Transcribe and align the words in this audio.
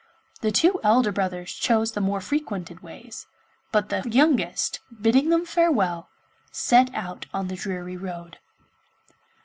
The 0.39 0.51
two 0.51 0.79
elder 0.81 1.11
brothers 1.11 1.53
chose 1.53 1.91
the 1.91 2.01
more 2.01 2.21
frequented 2.21 2.79
ways, 2.79 3.27
but 3.71 3.89
the 3.89 4.01
youngest, 4.09 4.79
bidding 4.99 5.29
them 5.29 5.45
farewell, 5.45 6.09
set 6.51 6.91
out 6.95 7.27
on 7.35 7.49
the 7.49 7.55
dreary 7.55 7.97
road. 7.97 8.39